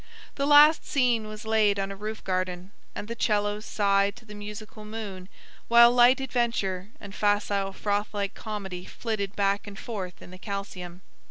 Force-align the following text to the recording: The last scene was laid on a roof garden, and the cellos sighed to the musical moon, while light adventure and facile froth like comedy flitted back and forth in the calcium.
The 0.33 0.47
last 0.47 0.83
scene 0.83 1.27
was 1.27 1.45
laid 1.45 1.77
on 1.77 1.91
a 1.91 1.95
roof 1.95 2.23
garden, 2.23 2.71
and 2.95 3.07
the 3.07 3.15
cellos 3.19 3.67
sighed 3.67 4.15
to 4.15 4.25
the 4.25 4.33
musical 4.33 4.83
moon, 4.83 5.29
while 5.67 5.91
light 5.91 6.19
adventure 6.19 6.89
and 6.99 7.13
facile 7.13 7.71
froth 7.71 8.11
like 8.11 8.33
comedy 8.33 8.83
flitted 8.83 9.35
back 9.35 9.67
and 9.67 9.77
forth 9.77 10.19
in 10.19 10.31
the 10.31 10.39
calcium. 10.39 11.03